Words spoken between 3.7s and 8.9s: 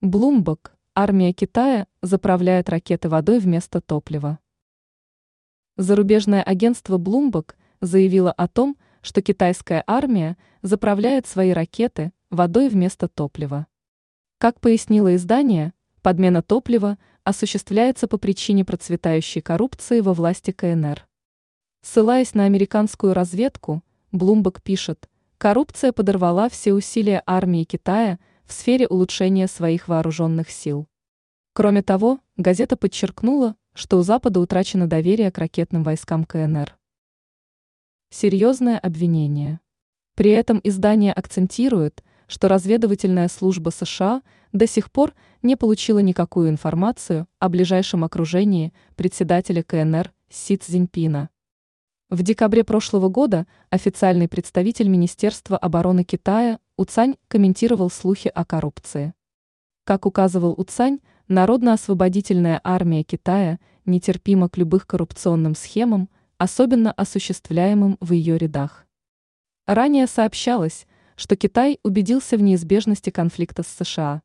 топлива. Зарубежное агентство Bloomberg заявило о том,